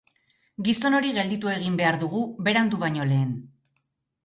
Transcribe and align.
Gizon 0.67 0.97
hori 0.99 1.11
gelditu 1.17 1.51
egin 1.57 1.77
behar 1.83 1.99
dugu 2.05 2.23
berandu 2.49 2.83
baino 2.87 3.09
lehen. 3.13 3.39